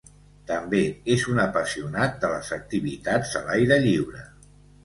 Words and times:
També 0.51 0.79
és 1.15 1.25
un 1.33 1.41
apassionat 1.43 2.17
de 2.25 2.33
les 2.33 2.51
activitats 2.59 3.37
a 3.41 3.45
l"aire 3.47 3.81
lliure. 3.85 4.27